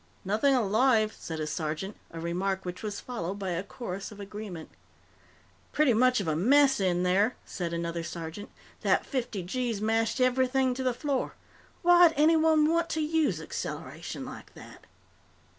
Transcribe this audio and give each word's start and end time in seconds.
"Nothing 0.25 0.55
alive," 0.55 1.13
said 1.15 1.39
a 1.39 1.45
sergeant, 1.45 1.95
a 2.09 2.19
remark 2.19 2.65
which 2.65 2.81
was 2.81 2.99
followed 2.99 3.37
by 3.37 3.51
a 3.51 3.61
chorus 3.61 4.11
of 4.11 4.19
agreement. 4.19 4.71
"Pretty 5.73 5.93
much 5.93 6.19
of 6.19 6.27
a 6.27 6.35
mess 6.35 6.79
in 6.79 7.03
there," 7.03 7.35
said 7.45 7.71
another 7.71 8.01
sergeant. 8.01 8.49
"That 8.81 9.05
fifty 9.05 9.43
gees 9.43 9.79
mashed 9.79 10.19
everything 10.19 10.73
to 10.73 10.81
the 10.81 10.95
floor. 10.95 11.35
Why'd 11.83 12.15
anyone 12.17 12.67
want 12.67 12.89
to 12.89 12.99
use 12.99 13.39
acceleration 13.39 14.25
like 14.25 14.55
that?" 14.55 14.87